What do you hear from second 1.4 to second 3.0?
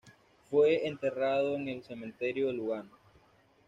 en el cementerio de Lugano.